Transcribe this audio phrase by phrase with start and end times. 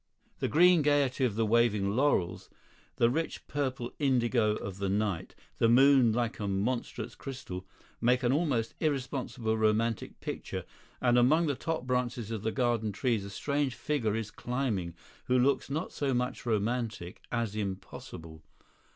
[0.39, 2.49] The green gaiety of the waving laurels,
[2.95, 7.67] the rich purple indigo of the night, the moon like a monstrous crystal,
[8.01, 10.65] make an almost irresponsible romantic picture;
[11.01, 14.95] and among the top branches of the garden trees a strange figure is climbing,
[15.25, 18.41] who looks not so much romantic as impossible.